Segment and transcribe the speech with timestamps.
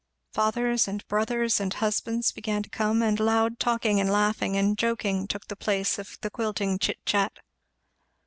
[0.33, 5.27] Fathers and brothers and husbands began to come, and loud talking and laughing and joking
[5.27, 7.33] took place of the quilting chit chat.